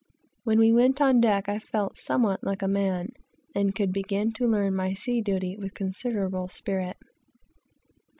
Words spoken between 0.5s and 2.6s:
we went on deck I felt somewhat